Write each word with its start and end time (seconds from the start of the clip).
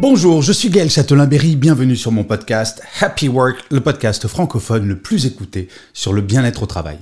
Bonjour, 0.00 0.42
je 0.42 0.52
suis 0.52 0.70
Gaël 0.70 0.88
Châtelain-Berry, 0.88 1.56
bienvenue 1.56 1.96
sur 1.96 2.12
mon 2.12 2.22
podcast 2.22 2.80
Happy 3.00 3.26
Work, 3.26 3.64
le 3.72 3.80
podcast 3.80 4.28
francophone 4.28 4.86
le 4.86 5.00
plus 5.00 5.26
écouté 5.26 5.66
sur 5.92 6.12
le 6.12 6.22
bien-être 6.22 6.62
au 6.62 6.66
travail. 6.66 6.98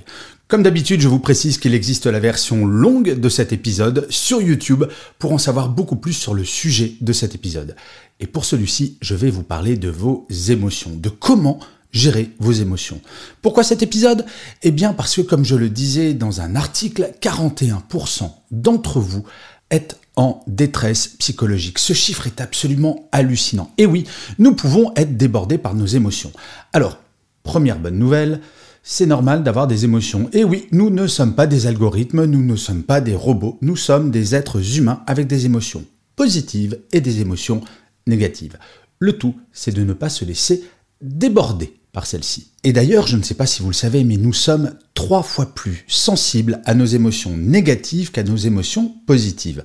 Comme 0.47 0.63
d'habitude, 0.63 0.99
je 0.99 1.07
vous 1.07 1.19
précise 1.19 1.59
qu'il 1.59 1.75
existe 1.75 2.07
la 2.07 2.19
version 2.19 2.65
longue 2.65 3.19
de 3.19 3.29
cet 3.29 3.53
épisode 3.53 4.07
sur 4.09 4.41
YouTube 4.41 4.85
pour 5.19 5.31
en 5.31 5.37
savoir 5.37 5.69
beaucoup 5.69 5.97
plus 5.97 6.13
sur 6.13 6.33
le 6.33 6.43
sujet 6.43 6.95
de 6.99 7.13
cet 7.13 7.35
épisode. 7.35 7.75
Et 8.19 8.25
pour 8.25 8.45
celui-ci, 8.45 8.97
je 8.99 9.13
vais 9.13 9.29
vous 9.29 9.43
parler 9.43 9.77
de 9.77 9.89
vos 9.89 10.25
émotions, 10.49 10.95
de 10.95 11.09
comment 11.09 11.59
gérer 11.91 12.31
vos 12.39 12.51
émotions. 12.51 12.99
Pourquoi 13.43 13.63
cet 13.63 13.83
épisode? 13.83 14.25
Eh 14.63 14.71
bien 14.71 14.93
parce 14.93 15.15
que 15.15 15.21
comme 15.21 15.45
je 15.45 15.55
le 15.55 15.69
disais 15.69 16.15
dans 16.15 16.41
un 16.41 16.55
article, 16.55 17.13
41% 17.21 18.31
d'entre 18.49 18.99
vous 18.99 19.23
êtes 19.69 19.99
en 20.17 20.43
détresse 20.47 21.07
psychologique. 21.07 21.79
Ce 21.79 21.93
chiffre 21.93 22.27
est 22.27 22.41
absolument 22.41 23.07
hallucinant. 23.13 23.71
Et 23.77 23.85
oui, 23.85 24.05
nous 24.39 24.53
pouvons 24.53 24.91
être 24.97 25.15
débordés 25.15 25.57
par 25.57 25.75
nos 25.75 25.85
émotions. 25.85 26.33
Alors, 26.73 26.97
première 27.43 27.79
bonne 27.79 27.97
nouvelle, 27.97 28.41
c'est 28.83 29.05
normal 29.05 29.43
d'avoir 29.43 29.67
des 29.67 29.85
émotions. 29.85 30.29
Et 30.33 30.43
oui, 30.43 30.67
nous 30.71 30.89
ne 30.89 31.07
sommes 31.07 31.35
pas 31.35 31.47
des 31.47 31.67
algorithmes, 31.67 32.25
nous 32.25 32.43
ne 32.43 32.55
sommes 32.55 32.83
pas 32.83 32.99
des 32.99 33.15
robots, 33.15 33.57
nous 33.61 33.75
sommes 33.75 34.11
des 34.11 34.35
êtres 34.35 34.77
humains 34.77 35.03
avec 35.07 35.27
des 35.27 35.45
émotions 35.45 35.85
positives 36.15 36.79
et 36.91 37.01
des 37.01 37.21
émotions 37.21 37.61
négatives. 38.07 38.57
Le 38.99 39.13
tout, 39.13 39.35
c'est 39.53 39.73
de 39.73 39.83
ne 39.83 39.93
pas 39.93 40.09
se 40.09 40.25
laisser 40.25 40.63
déborder 41.01 41.73
par 41.91 42.05
celle-ci. 42.05 42.51
Et 42.63 42.73
d'ailleurs, 42.73 43.07
je 43.07 43.17
ne 43.17 43.23
sais 43.23 43.33
pas 43.33 43.45
si 43.45 43.61
vous 43.61 43.69
le 43.69 43.73
savez, 43.73 44.03
mais 44.03 44.17
nous 44.17 44.33
sommes 44.33 44.75
trois 44.93 45.23
fois 45.23 45.53
plus 45.53 45.83
sensibles 45.87 46.61
à 46.65 46.73
nos 46.73 46.85
émotions 46.85 47.35
négatives 47.35 48.11
qu'à 48.11 48.23
nos 48.23 48.35
émotions 48.35 48.93
positives. 49.05 49.63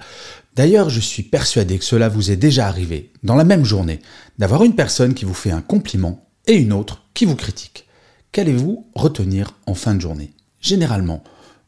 D'ailleurs, 0.55 0.91
je 0.91 1.01
suis 1.01 1.23
persuadé 1.23 1.79
que 1.79 1.85
cela 1.85 2.11
vous 2.11 2.31
est 2.31 2.37
déjà 2.37 2.67
arrivé, 2.67 3.11
dans 3.23 3.37
la 3.37 3.45
même 3.45 3.65
journée, 3.65 4.01
d'avoir 4.39 4.65
une 4.65 4.75
personne 4.75 5.15
qui 5.15 5.25
vous 5.25 5.33
fait 5.35 5.51
un 5.51 5.63
compliment 5.63 6.29
et 6.47 6.55
une 6.55 6.75
autre 6.75 7.05
qui 7.15 7.25
vous 7.25 7.37
critique. 7.37 7.87
Qu'allez-vous 8.33 8.87
retenir 8.95 9.55
en 9.67 9.75
fin 9.75 9.95
de 9.95 10.01
journée? 10.01 10.33
Généralement, 10.61 11.25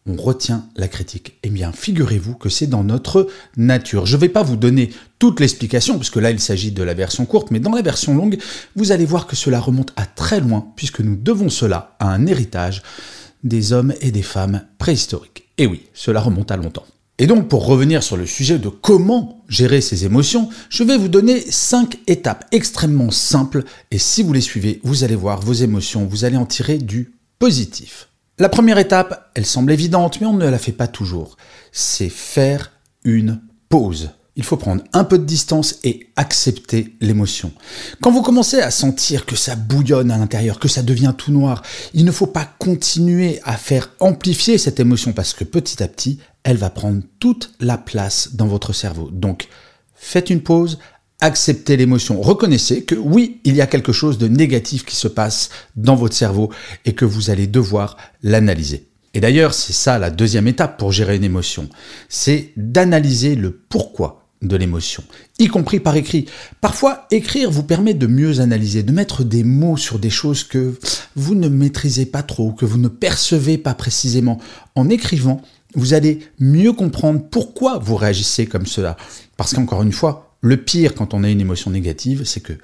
on 0.07 0.17
retient 0.17 0.69
la 0.77 0.89
critique. 0.89 1.39
Eh 1.43 1.49
bien, 1.49 1.73
figurez-vous 1.73 2.35
que 2.35 2.51
c'est 2.51 2.67
dans 2.67 2.85
notre 2.85 3.27
nature. 3.57 4.05
Je 4.05 4.17
ne 4.17 4.21
vais 4.21 4.29
pas 4.29 4.43
vous 4.43 4.57
donner 4.57 4.91
toute 5.19 5.41
l'explication, 5.41 5.97
puisque 5.99 6.17
là, 6.17 6.31
il 6.31 6.41
s'agit 6.41 6.73
de 6.73 6.83
la 6.83 6.93
version 6.93 7.25
courte, 7.25 7.51
mais 7.51 7.61
dans 7.61 7.75
la 7.75 7.81
version 7.81 8.15
longue, 8.15 8.39
vous 8.77 8.93
allez 8.93 9.07
voir 9.07 9.27
que 9.27 9.37
cela 9.37 9.61
remonte 9.61 9.95
à 9.97 10.05
très 10.05 10.41
loin, 10.41 10.73
puisque 10.77 11.01
nous 11.01 11.17
devons 11.17 11.49
cela 11.49 11.97
à 12.01 12.09
un 12.09 12.27
héritage 12.27 12.83
des 13.45 13.73
hommes 13.73 13.95
et 14.03 14.11
des 14.11 14.23
femmes 14.23 14.67
préhistoriques. 14.77 15.49
Et 15.57 15.67
oui, 15.67 15.87
cela 15.95 16.21
remonte 16.21 16.51
à 16.51 16.59
longtemps. 16.59 16.87
Et 17.19 17.29
donc, 17.29 17.49
pour 17.49 17.67
revenir 17.67 18.03
sur 18.03 18.17
le 18.17 18.27
sujet 18.27 18.59
de 18.59 18.69
comment 18.69 19.45
gérer 19.49 19.81
ses 19.81 20.05
émotions, 20.05 20.49
je 20.69 20.83
vais 20.83 20.97
vous 20.97 21.09
donner 21.09 21.41
cinq 21.41 21.99
étapes 22.09 22.45
extrêmement 22.51 23.13
simples, 23.13 23.63
et 23.93 23.99
si 23.99 24.25
vous 24.25 24.33
les 24.33 24.41
suivez, 24.41 24.81
vous 24.83 25.05
allez 25.05 25.15
voir 25.15 25.41
vos 25.41 25.53
émotions, 25.53 26.07
vous 26.07 26.25
allez 26.25 26.37
en 26.37 26.47
tirer 26.47 26.79
du 26.79 27.13
positif. 27.39 28.09
La 28.39 28.49
première 28.49 28.79
étape, 28.79 29.31
elle 29.37 29.47
semble 29.47 29.71
évidente, 29.71 30.21
mais 30.21 30.27
on 30.27 30.33
ne 30.33 30.49
la 30.49 30.59
fait 30.59 30.73
pas 30.73 30.89
toujours. 30.89 31.37
C'est 31.71 32.09
faire 32.09 32.73
une 33.05 33.41
pause. 33.69 34.11
Il 34.35 34.43
faut 34.43 34.57
prendre 34.57 34.83
un 34.93 35.05
peu 35.05 35.17
de 35.17 35.25
distance 35.25 35.77
et 35.85 36.09
accepter 36.17 36.97
l'émotion. 37.01 37.53
Quand 38.01 38.11
vous 38.11 38.23
commencez 38.23 38.61
à 38.61 38.73
sentir 38.73 39.25
que 39.25 39.37
ça 39.37 39.55
bouillonne 39.55 40.11
à 40.11 40.19
l'intérieur, 40.19 40.59
que 40.59 40.67
ça 40.67 40.83
devient 40.83 41.15
tout 41.17 41.31
noir, 41.31 41.63
il 41.93 42.05
ne 42.05 42.11
faut 42.11 42.27
pas 42.27 42.49
continuer 42.59 43.41
à 43.45 43.57
faire 43.57 43.91
amplifier 44.01 44.59
cette 44.59 44.81
émotion 44.81 45.13
parce 45.13 45.33
que 45.33 45.45
petit 45.45 45.81
à 45.81 45.87
petit, 45.87 46.19
elle 46.45 46.59
va 46.59 46.71
prendre 46.71 47.03
toute 47.19 47.53
la 47.59 47.79
place 47.79 48.35
dans 48.35 48.47
votre 48.47 48.73
cerveau. 48.73 49.11
Donc, 49.11 49.49
faites 49.95 50.31
une 50.31 50.43
pause, 50.43 50.79
acceptez 51.21 51.77
l'émotion. 51.77 52.21
Reconnaissez 52.21 52.85
que 52.85 52.95
oui, 52.95 53.41
il 53.45 53.57
y 53.57 53.61
a 53.61 53.67
quelque 53.67 53.93
chose 53.93 54.19
de 54.19 54.29
négatif 54.29 54.85
qui 54.85 54.95
se 54.95 55.09
passe 55.09 55.51
dans 55.75 55.97
votre 55.97 56.15
cerveau 56.15 56.53
et 56.85 56.93
que 56.93 57.05
vous 57.05 57.31
allez 57.31 57.47
devoir 57.47 57.97
l'analyser. 58.23 58.89
Et 59.15 59.21
d'ailleurs, 59.21 59.55
c'est 59.55 59.73
ça 59.73 59.99
la 59.99 60.11
deuxième 60.11 60.49
étape 60.49 60.79
pour 60.79 60.93
gérer 60.93 61.17
une 61.17 61.25
émotion. 61.25 61.69
C'est 62.09 62.53
d'analyser 62.57 63.37
le 63.37 63.53
pourquoi 63.53 64.21
de 64.43 64.57
l'émotion, 64.57 65.03
y 65.39 65.47
compris 65.49 65.81
par 65.81 65.97
écrit. 65.97 66.27
Parfois, 66.61 67.07
écrire 67.11 67.51
vous 67.51 67.63
permet 67.63 67.95
de 67.95 68.07
mieux 68.07 68.41
analyser, 68.41 68.83
de 68.83 68.93
mettre 68.93 69.25
des 69.25 69.43
mots 69.43 69.79
sur 69.79 69.99
des 69.99 70.11
choses 70.11 70.45
que 70.45 70.75
vous 71.17 71.35
ne 71.35 71.49
maîtrisez 71.49 72.05
pas 72.05 72.23
trop, 72.23 72.53
que 72.53 72.67
vous 72.67 72.77
ne 72.77 72.89
percevez 72.89 73.57
pas 73.57 73.73
précisément. 73.73 74.39
En 74.75 74.91
écrivant, 74.91 75.41
vous 75.75 75.95
allez 75.95 76.21
mieux 76.39 76.73
comprendre 76.73 77.23
pourquoi 77.31 77.79
vous 77.79 77.97
réagissez 77.97 78.47
comme 78.47 78.67
cela. 78.67 78.97
Parce 79.37 79.55
qu'encore 79.55 79.83
une 79.83 79.93
fois, 79.93 80.37
le 80.41 80.57
pire 80.57 80.95
quand 80.95 81.15
on 81.15 81.25
a 81.25 81.31
une 81.31 81.41
émotion 81.41 81.71
négative, 81.71 82.25
c'est 82.25 82.41
que 82.41 82.55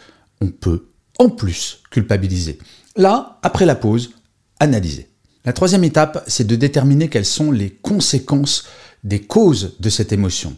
on 0.40 0.48
peut 0.48 0.86
en 1.18 1.28
plus 1.28 1.82
culpabiliser. 1.90 2.58
Là, 2.96 3.38
après 3.42 3.66
la 3.66 3.74
pause, 3.74 4.12
analyser. 4.58 5.08
La 5.44 5.52
troisième 5.52 5.84
étape, 5.84 6.24
c'est 6.26 6.46
de 6.46 6.56
déterminer 6.56 7.08
quelles 7.08 7.24
sont 7.24 7.50
les 7.50 7.70
conséquences 7.70 8.64
des 9.04 9.20
causes 9.20 9.76
de 9.80 9.88
cette 9.88 10.12
émotion. 10.12 10.56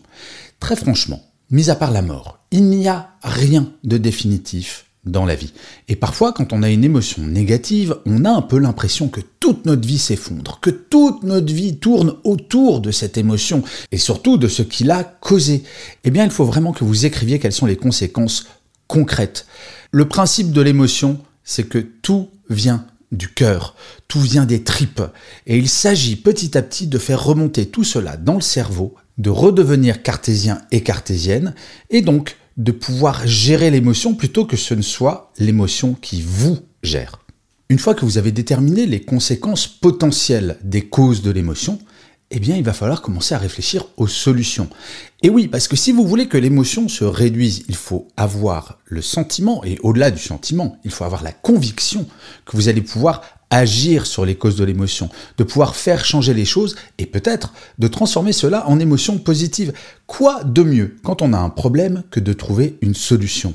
Très 0.58 0.76
franchement, 0.76 1.22
mis 1.50 1.70
à 1.70 1.76
part 1.76 1.92
la 1.92 2.02
mort, 2.02 2.38
il 2.50 2.64
n'y 2.64 2.88
a 2.88 3.10
rien 3.22 3.72
de 3.84 3.96
définitif 3.96 4.86
dans 5.04 5.24
la 5.24 5.34
vie. 5.34 5.52
Et 5.88 5.96
parfois, 5.96 6.32
quand 6.32 6.52
on 6.52 6.62
a 6.62 6.70
une 6.70 6.84
émotion 6.84 7.22
négative, 7.22 7.96
on 8.06 8.24
a 8.24 8.30
un 8.30 8.42
peu 8.42 8.58
l'impression 8.58 9.08
que 9.08 9.20
toute 9.40 9.66
notre 9.66 9.86
vie 9.86 9.98
s'effondre, 9.98 10.60
que 10.60 10.70
toute 10.70 11.24
notre 11.24 11.52
vie 11.52 11.76
tourne 11.76 12.14
autour 12.22 12.80
de 12.80 12.92
cette 12.92 13.18
émotion, 13.18 13.64
et 13.90 13.98
surtout 13.98 14.36
de 14.36 14.46
ce 14.46 14.62
qui 14.62 14.84
l'a 14.84 15.02
causé. 15.02 15.64
Eh 16.04 16.10
bien, 16.10 16.24
il 16.24 16.30
faut 16.30 16.44
vraiment 16.44 16.72
que 16.72 16.84
vous 16.84 17.04
écriviez 17.04 17.40
quelles 17.40 17.52
sont 17.52 17.66
les 17.66 17.76
conséquences 17.76 18.46
concrètes. 18.86 19.46
Le 19.90 20.06
principe 20.06 20.52
de 20.52 20.60
l'émotion, 20.60 21.18
c'est 21.42 21.68
que 21.68 21.78
tout 21.78 22.28
vient 22.48 22.86
du 23.10 23.28
cœur, 23.28 23.74
tout 24.06 24.20
vient 24.20 24.46
des 24.46 24.62
tripes, 24.62 25.02
et 25.46 25.58
il 25.58 25.68
s'agit 25.68 26.16
petit 26.16 26.56
à 26.56 26.62
petit 26.62 26.86
de 26.86 26.98
faire 26.98 27.24
remonter 27.24 27.66
tout 27.66 27.84
cela 27.84 28.16
dans 28.16 28.36
le 28.36 28.40
cerveau, 28.40 28.94
de 29.18 29.30
redevenir 29.30 30.02
cartésien 30.02 30.62
et 30.70 30.82
cartésienne, 30.82 31.54
et 31.90 32.02
donc 32.02 32.36
de 32.56 32.72
pouvoir 32.72 33.26
gérer 33.26 33.70
l'émotion 33.70 34.14
plutôt 34.14 34.44
que 34.44 34.56
ce 34.56 34.74
ne 34.74 34.82
soit 34.82 35.32
l'émotion 35.38 35.94
qui 35.94 36.22
vous 36.22 36.58
gère. 36.82 37.20
Une 37.68 37.78
fois 37.78 37.94
que 37.94 38.04
vous 38.04 38.18
avez 38.18 38.32
déterminé 38.32 38.86
les 38.86 39.00
conséquences 39.00 39.66
potentielles 39.66 40.58
des 40.62 40.82
causes 40.82 41.22
de 41.22 41.30
l'émotion, 41.30 41.78
eh 42.34 42.38
bien, 42.38 42.56
il 42.56 42.64
va 42.64 42.72
falloir 42.72 43.02
commencer 43.02 43.34
à 43.34 43.38
réfléchir 43.38 43.86
aux 43.98 44.06
solutions. 44.06 44.68
Et 45.22 45.28
oui, 45.28 45.48
parce 45.48 45.68
que 45.68 45.76
si 45.76 45.92
vous 45.92 46.06
voulez 46.06 46.28
que 46.28 46.38
l'émotion 46.38 46.88
se 46.88 47.04
réduise, 47.04 47.64
il 47.68 47.76
faut 47.76 48.08
avoir 48.16 48.78
le 48.86 49.02
sentiment, 49.02 49.62
et 49.64 49.78
au-delà 49.82 50.10
du 50.10 50.20
sentiment, 50.20 50.78
il 50.82 50.90
faut 50.90 51.04
avoir 51.04 51.22
la 51.22 51.32
conviction 51.32 52.06
que 52.46 52.56
vous 52.56 52.68
allez 52.68 52.80
pouvoir 52.80 53.22
agir 53.52 54.06
sur 54.06 54.24
les 54.24 54.34
causes 54.34 54.56
de 54.56 54.64
l'émotion, 54.64 55.10
de 55.36 55.44
pouvoir 55.44 55.76
faire 55.76 56.04
changer 56.04 56.32
les 56.32 56.46
choses 56.46 56.74
et 56.98 57.06
peut-être 57.06 57.52
de 57.78 57.86
transformer 57.86 58.32
cela 58.32 58.66
en 58.66 58.80
émotion 58.80 59.18
positive. 59.18 59.74
Quoi 60.06 60.42
de 60.42 60.62
mieux 60.62 60.96
quand 61.04 61.22
on 61.22 61.34
a 61.34 61.38
un 61.38 61.50
problème 61.50 62.02
que 62.10 62.18
de 62.18 62.32
trouver 62.32 62.78
une 62.80 62.94
solution? 62.94 63.54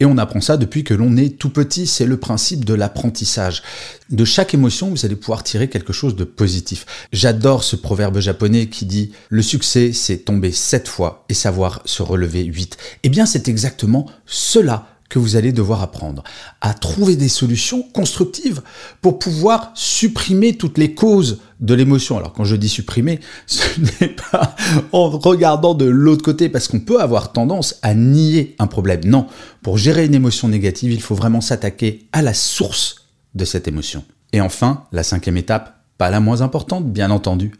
Et 0.00 0.06
on 0.06 0.18
apprend 0.18 0.40
ça 0.40 0.56
depuis 0.56 0.84
que 0.84 0.94
l'on 0.94 1.16
est 1.16 1.38
tout 1.38 1.50
petit, 1.50 1.86
c'est 1.86 2.04
le 2.04 2.16
principe 2.16 2.64
de 2.64 2.74
l'apprentissage. 2.74 3.62
De 4.10 4.24
chaque 4.24 4.54
émotion, 4.54 4.90
vous 4.90 5.04
allez 5.04 5.16
pouvoir 5.16 5.44
tirer 5.44 5.68
quelque 5.68 5.92
chose 5.92 6.16
de 6.16 6.24
positif. 6.24 6.84
J'adore 7.12 7.64
ce 7.64 7.76
proverbe 7.76 8.18
japonais 8.18 8.66
qui 8.66 8.86
dit⁇ 8.86 9.12
Le 9.28 9.42
succès, 9.42 9.92
c'est 9.92 10.18
tomber 10.18 10.52
sept 10.52 10.88
fois 10.88 11.24
et 11.28 11.34
savoir 11.34 11.80
se 11.84 12.02
relever 12.02 12.44
huit⁇ 12.44 12.74
Eh 13.04 13.08
bien, 13.08 13.24
c'est 13.24 13.48
exactement 13.48 14.06
cela 14.26 14.93
que 15.08 15.18
vous 15.18 15.36
allez 15.36 15.52
devoir 15.52 15.82
apprendre, 15.82 16.24
à 16.60 16.74
trouver 16.74 17.16
des 17.16 17.28
solutions 17.28 17.82
constructives 17.82 18.62
pour 19.00 19.18
pouvoir 19.18 19.70
supprimer 19.74 20.56
toutes 20.56 20.78
les 20.78 20.94
causes 20.94 21.40
de 21.60 21.74
l'émotion. 21.74 22.16
Alors 22.18 22.32
quand 22.32 22.44
je 22.44 22.56
dis 22.56 22.68
supprimer, 22.68 23.20
ce 23.46 23.62
n'est 23.80 24.16
pas 24.30 24.56
en 24.92 25.10
regardant 25.10 25.74
de 25.74 25.84
l'autre 25.84 26.24
côté 26.24 26.48
parce 26.48 26.68
qu'on 26.68 26.80
peut 26.80 27.00
avoir 27.00 27.32
tendance 27.32 27.76
à 27.82 27.94
nier 27.94 28.56
un 28.58 28.66
problème. 28.66 29.00
Non, 29.04 29.26
pour 29.62 29.78
gérer 29.78 30.06
une 30.06 30.14
émotion 30.14 30.48
négative, 30.48 30.92
il 30.92 31.02
faut 31.02 31.14
vraiment 31.14 31.40
s'attaquer 31.40 32.08
à 32.12 32.22
la 32.22 32.34
source 32.34 33.06
de 33.34 33.44
cette 33.44 33.68
émotion. 33.68 34.04
Et 34.32 34.40
enfin, 34.40 34.84
la 34.92 35.02
cinquième 35.02 35.36
étape, 35.36 35.84
pas 35.98 36.10
la 36.10 36.20
moins 36.20 36.40
importante, 36.40 36.92
bien 36.92 37.10
entendu, 37.10 37.52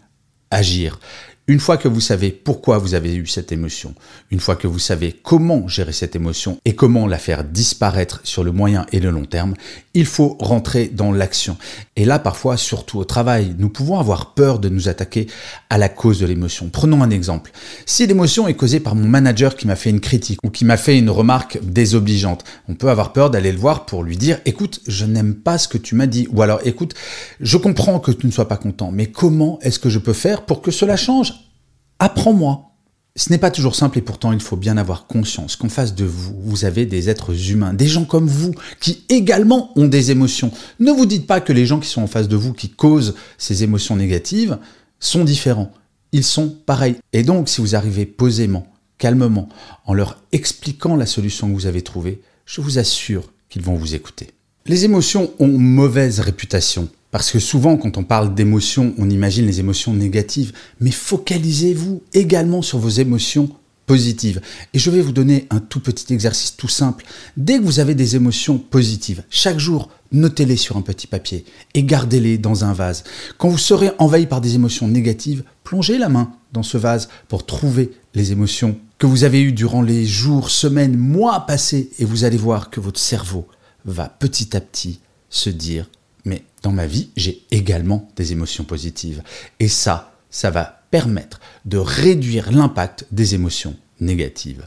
agir. 0.51 0.99
Une 1.47 1.61
fois 1.61 1.77
que 1.77 1.89
vous 1.89 2.01
savez 2.01 2.31
pourquoi 2.31 2.79
vous 2.79 2.95
avez 2.95 3.15
eu 3.15 3.27
cette 3.27 3.53
émotion, 3.53 3.95
une 4.31 4.41
fois 4.41 4.57
que 4.57 4.67
vous 4.67 4.79
savez 4.79 5.13
comment 5.13 5.69
gérer 5.69 5.93
cette 5.93 6.17
émotion 6.17 6.59
et 6.65 6.75
comment 6.75 7.07
la 7.07 7.19
faire 7.19 7.45
disparaître 7.45 8.23
sur 8.25 8.45
le 8.45 8.51
moyen 8.51 8.87
et 8.93 9.01
le 9.01 9.11
long 9.11 9.27
terme, 9.27 9.53
il 9.93 10.07
faut 10.07 10.39
rentrer 10.41 10.89
dans 10.89 11.13
l'action. 11.13 11.59
Et 11.97 12.07
là, 12.07 12.19
parfois, 12.19 12.57
surtout 12.57 12.99
au 12.99 13.05
travail, 13.05 13.55
nous 13.59 13.69
pouvons 13.69 13.99
avoir 13.99 14.33
peur 14.33 14.59
de 14.59 14.71
nous 14.71 14.89
attaquer 14.89 15.27
à 15.69 15.77
la 15.77 15.91
cause 15.91 16.19
de 16.19 16.25
l'émotion. 16.25 16.71
Prenons 16.71 17.03
un 17.03 17.11
exemple. 17.11 17.53
Si 17.85 18.07
l'émotion 18.07 18.49
est 18.49 18.55
causée 18.55 18.81
par 18.81 18.95
mon 18.95 19.07
manager 19.07 19.55
qui 19.55 19.67
m'a 19.67 19.77
fait 19.77 19.91
une 19.91 20.01
critique 20.01 20.41
ou 20.45 20.51
qui 20.51 20.65
m'a 20.65 20.79
fait 20.79 20.99
une 20.99 21.11
remarque 21.11 21.59
désobligeante, 21.63 22.43
on 22.69 22.75
peut 22.75 22.89
avoir 22.89 23.13
peur 23.13 23.29
d'aller 23.29 23.53
le 23.53 23.59
voir 23.59 23.85
pour 23.85 24.03
lui 24.03 24.17
dire, 24.17 24.39
écoute, 24.47 24.81
je 24.89 25.05
n'aime 25.05 25.35
pas 25.35 25.59
ce 25.59 25.69
que 25.69 25.77
tu 25.77 25.95
m'as 25.95 26.07
dit. 26.07 26.27
Ou 26.33 26.41
alors, 26.41 26.61
écoute, 26.65 26.95
je 27.41 27.59
comprends 27.59 28.01
que 28.01 28.13
tu 28.13 28.27
ne 28.27 28.33
sois 28.33 28.49
pas 28.49 28.57
content, 28.57 28.91
mais 28.91 29.09
comment 29.09 29.59
est-ce 29.61 29.79
que 29.79 29.91
je 29.91 29.99
peux 29.99 30.15
faire 30.15 30.47
pour 30.47 30.63
que 30.63 30.71
cela 30.71 30.97
change? 30.97 31.34
Apprends-moi. 31.99 32.71
Ce 33.17 33.31
n'est 33.31 33.39
pas 33.39 33.53
toujours 33.53 33.77
simple 33.77 33.99
et 33.99 34.03
pourtant 34.03 34.33
il 34.33 34.41
faut 34.41 34.57
bien 34.57 34.77
avoir 34.77 35.07
conscience 35.07 35.55
qu'en 35.55 35.69
face 35.69 35.95
de 35.95 36.05
vous, 36.05 36.35
vous 36.41 36.65
avez 36.65 36.85
des 36.85 37.09
êtres 37.09 37.51
humains, 37.51 37.73
des 37.73 37.87
gens 37.87 38.05
comme 38.05 38.27
vous, 38.27 38.53
qui 38.81 39.05
également 39.09 39.71
ont 39.77 39.87
des 39.87 40.11
émotions. 40.11 40.51
Ne 40.81 40.91
vous 40.91 41.07
dites 41.07 41.29
pas 41.29 41.41
que 41.41 41.53
les 41.53 41.65
gens 41.65 41.79
qui 41.79 41.89
sont 41.89 42.03
en 42.03 42.09
face 42.09 42.27
de 42.27 42.35
vous, 42.35 42.53
qui 42.53 42.71
causent 42.71 43.15
ces 43.39 43.63
émotions 43.63 43.95
négatives, 43.95 44.59
sont 44.99 45.23
différents. 45.23 45.73
Ils 46.11 46.25
sont 46.25 46.57
pareils. 46.67 46.97
Et 47.13 47.23
donc 47.23 47.49
si 47.49 47.61
vous 47.61 47.77
arrivez 47.77 48.05
posément, 48.05 48.67
calmement, 48.99 49.49
en 49.87 49.95
leur 49.95 50.21
expliquant 50.33 50.97
la 50.97 51.07
solution 51.07 51.49
que 51.49 51.55
vous 51.55 51.67
avez 51.67 51.83
trouvée, 51.83 52.21
je 52.47 52.61
vous 52.61 52.79
assure 52.79 53.31
qu'ils 53.49 53.63
vont 53.63 53.77
vous 53.77 53.95
écouter. 53.95 54.31
Les 54.67 54.85
émotions 54.85 55.31
ont 55.39 55.47
mauvaise 55.47 56.19
réputation. 56.19 56.89
Parce 57.15 57.31
que 57.31 57.39
souvent, 57.39 57.77
quand 57.77 57.97
on 57.97 58.03
parle 58.03 58.35
d'émotions, 58.35 58.93
on 58.99 59.09
imagine 59.09 59.47
les 59.47 59.61
émotions 59.61 59.95
négatives. 59.95 60.53
Mais 60.81 60.91
focalisez-vous 60.91 62.03
également 62.13 62.61
sur 62.61 62.81
vos 62.81 62.89
émotions 62.89 63.51
positives. 63.87 64.41
Et 64.73 64.81
je 64.81 64.91
vais 64.91 65.01
vous 65.01 65.13
donner 65.13 65.47
un 65.51 65.61
tout 65.61 65.79
petit 65.79 66.13
exercice 66.13 66.57
tout 66.57 66.67
simple. 66.67 67.05
Dès 67.37 67.59
que 67.59 67.63
vous 67.63 67.79
avez 67.79 67.95
des 67.95 68.17
émotions 68.17 68.59
positives, 68.59 69.23
chaque 69.31 69.61
jour, 69.61 69.91
notez-les 70.11 70.57
sur 70.57 70.77
un 70.77 70.81
petit 70.81 71.07
papier 71.07 71.45
et 71.75 71.85
gardez-les 71.85 72.37
dans 72.37 72.65
un 72.65 72.73
vase. 72.73 73.05
Quand 73.39 73.49
vous 73.49 73.59
serez 73.59 73.93
envahi 74.01 74.27
par 74.27 74.41
des 74.41 74.57
émotions 74.57 74.89
négatives, 74.89 75.45
plongez 75.63 75.99
la 75.99 76.09
main 76.09 76.33
dans 76.53 76.65
ce 76.65 76.79
vase 76.79 77.09
pour 77.29 77.47
trouver 77.47 77.93
les 78.17 78.33
émotions 78.33 78.77
que 78.99 79.07
vous 79.07 79.23
avez 79.23 79.41
eues 79.41 79.53
durant 79.53 79.83
les 79.83 80.05
jours, 80.05 80.51
semaines, 80.51 80.97
mois 80.97 81.47
passés 81.47 81.91
et 82.01 82.05
vous 82.05 82.25
allez 82.25 82.39
voir 82.39 82.71
que 82.71 82.81
votre 82.81 82.99
cerveau 82.99 83.47
va 83.85 84.09
petit 84.09 84.57
à 84.57 84.61
petit 84.61 84.99
se 85.31 85.49
dire 85.49 85.89
mais 86.25 86.43
dans 86.63 86.73
ma 86.73 86.87
vie, 86.87 87.11
j'ai 87.17 87.45
également 87.51 88.09
des 88.17 88.33
émotions 88.33 88.65
positives. 88.65 89.23
Et 89.61 89.69
ça, 89.69 90.15
ça 90.31 90.51
va 90.51 90.83
permettre 90.91 91.41
de 91.65 91.79
réduire 91.79 92.51
l'impact 92.53 93.07
des 93.13 93.35
émotions 93.35 93.77
négatives. 94.01 94.67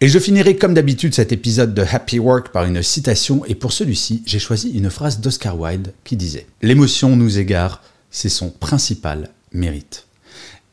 Et 0.00 0.08
je 0.08 0.18
finirai 0.18 0.56
comme 0.56 0.74
d'habitude 0.74 1.14
cet 1.14 1.32
épisode 1.32 1.74
de 1.74 1.82
Happy 1.82 2.18
Work 2.18 2.50
par 2.50 2.64
une 2.64 2.82
citation, 2.82 3.44
et 3.46 3.54
pour 3.54 3.72
celui-ci, 3.72 4.22
j'ai 4.26 4.38
choisi 4.38 4.70
une 4.70 4.90
phrase 4.90 5.20
d'Oscar 5.20 5.58
Wilde 5.58 5.92
qui 6.04 6.16
disait⁇ 6.16 6.40
L'émotion 6.62 7.16
nous 7.16 7.38
égare, 7.38 7.82
c'est 8.10 8.28
son 8.28 8.50
principal 8.50 9.30
mérite. 9.52 10.06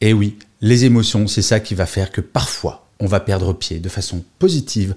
Et 0.01 0.13
oui, 0.13 0.37
les 0.61 0.85
émotions, 0.85 1.27
c'est 1.27 1.41
ça 1.41 1.59
qui 1.59 1.73
va 1.73 1.85
faire 1.85 2.11
que 2.11 2.21
parfois, 2.21 2.87
on 2.99 3.07
va 3.07 3.19
perdre 3.19 3.53
pied 3.53 3.79
de 3.79 3.89
façon 3.89 4.23
positive 4.39 4.95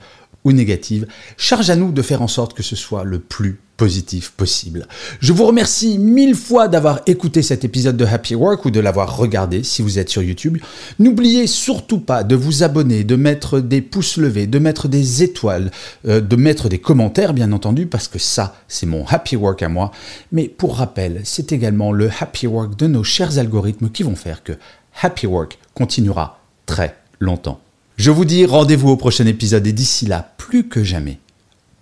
ou 0.48 0.52
négative. 0.52 1.06
Charge 1.36 1.70
à 1.70 1.76
nous 1.76 1.92
de 1.92 2.02
faire 2.02 2.22
en 2.22 2.28
sorte 2.28 2.54
que 2.54 2.62
ce 2.62 2.74
soit 2.74 3.04
le 3.04 3.18
plus 3.18 3.60
positif 3.76 4.32
possible. 4.32 4.88
Je 5.20 5.32
vous 5.32 5.46
remercie 5.46 5.98
mille 5.98 6.34
fois 6.34 6.66
d'avoir 6.66 7.00
écouté 7.06 7.42
cet 7.42 7.64
épisode 7.64 7.96
de 7.96 8.04
Happy 8.04 8.34
Work 8.34 8.64
ou 8.64 8.70
de 8.72 8.80
l'avoir 8.80 9.16
regardé 9.16 9.62
si 9.62 9.82
vous 9.82 10.00
êtes 10.00 10.08
sur 10.08 10.22
YouTube. 10.22 10.58
N'oubliez 10.98 11.46
surtout 11.46 12.00
pas 12.00 12.24
de 12.24 12.34
vous 12.34 12.64
abonner, 12.64 13.04
de 13.04 13.14
mettre 13.14 13.60
des 13.60 13.80
pouces 13.80 14.16
levés, 14.16 14.48
de 14.48 14.58
mettre 14.58 14.88
des 14.88 15.22
étoiles, 15.22 15.70
euh, 16.08 16.20
de 16.20 16.34
mettre 16.34 16.68
des 16.68 16.78
commentaires 16.78 17.34
bien 17.34 17.52
entendu 17.52 17.86
parce 17.86 18.08
que 18.08 18.18
ça 18.18 18.56
c'est 18.66 18.86
mon 18.86 19.06
Happy 19.06 19.36
Work 19.36 19.62
à 19.62 19.68
moi. 19.68 19.92
Mais 20.32 20.48
pour 20.48 20.78
rappel, 20.78 21.20
c'est 21.22 21.52
également 21.52 21.92
le 21.92 22.10
Happy 22.18 22.48
Work 22.48 22.76
de 22.76 22.88
nos 22.88 23.04
chers 23.04 23.38
algorithmes 23.38 23.90
qui 23.90 24.02
vont 24.02 24.16
faire 24.16 24.42
que 24.42 24.54
Happy 25.00 25.28
Work 25.28 25.56
continuera 25.74 26.40
très 26.66 26.96
longtemps. 27.20 27.60
Je 27.98 28.12
vous 28.12 28.24
dis 28.24 28.46
rendez-vous 28.46 28.90
au 28.90 28.96
prochain 28.96 29.26
épisode 29.26 29.66
et 29.66 29.72
d'ici 29.72 30.06
là, 30.06 30.32
plus 30.48 30.62
que 30.64 30.82
jamais, 30.82 31.18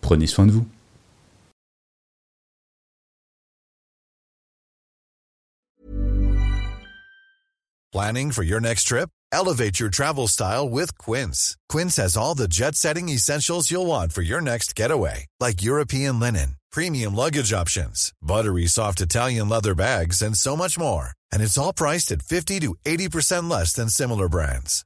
prenez 0.01 0.27
soin 0.27 0.47
de 0.47 0.53
vous. 0.53 0.67
Planning 7.93 8.31
for 8.31 8.43
your 8.43 8.61
next 8.61 8.85
trip? 8.85 9.09
Elevate 9.33 9.81
your 9.81 9.89
travel 9.89 10.29
style 10.29 10.69
with 10.69 10.99
Quince. 10.99 11.57
Quince 11.71 11.97
has 11.97 12.17
all 12.17 12.35
the 12.35 12.49
jet-setting 12.49 13.09
essentials 13.09 13.71
you'll 13.71 13.87
want 13.87 14.13
for 14.13 14.23
your 14.23 14.43
next 14.43 14.77
getaway, 14.77 15.27
like 15.41 15.63
European 15.63 16.21
linen, 16.21 16.57
premium 16.71 17.15
luggage 17.15 17.53
options, 17.53 18.13
buttery 18.21 18.67
soft 18.67 19.01
Italian 19.01 19.49
leather 19.49 19.75
bags, 19.75 20.21
and 20.21 20.37
so 20.37 20.57
much 20.57 20.79
more. 20.79 21.11
And 21.33 21.43
it's 21.43 21.59
all 21.59 21.73
priced 21.73 22.13
at 22.13 22.23
50 22.23 22.61
to 22.61 22.75
80% 22.85 23.51
less 23.51 23.73
than 23.73 23.89
similar 23.89 24.29
brands. 24.29 24.86